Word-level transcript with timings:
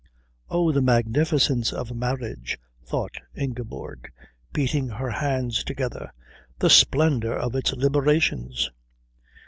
Oh, 0.49 0.71
the 0.71 0.81
magnificence 0.81 1.71
of 1.71 1.95
marriage, 1.95 2.57
thought 2.83 3.11
Ingeborg, 3.35 4.09
beating 4.51 4.89
her 4.89 5.11
hands 5.11 5.63
together, 5.63 6.11
the 6.57 6.71
splendour 6.71 7.35
of 7.35 7.53
its 7.53 7.71
liberations! 7.73 8.71